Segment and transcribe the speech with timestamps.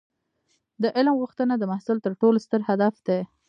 [0.81, 3.19] د علم غوښتنه د محصل تر ټولو ستر هدف دی.